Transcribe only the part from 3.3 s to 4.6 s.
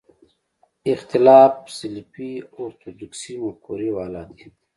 مفکورې والا دي.